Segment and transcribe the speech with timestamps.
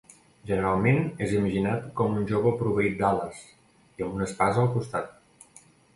[0.51, 5.61] Generalment, és imaginat com un jove proveït d'ales i amb una espasa al costat.